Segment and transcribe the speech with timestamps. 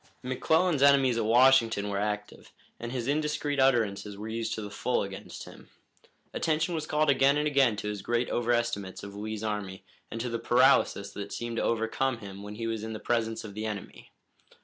[0.23, 5.03] McClellan's enemies at Washington were active, and his indiscreet utterances were used to the full
[5.03, 5.69] against him.
[6.33, 10.27] Attention was called again and again to his great overestimates of Lee's army and to
[10.31, 13.67] the paralysis that seemed to overcome him when he was in the presence of the
[13.67, 14.09] enemy.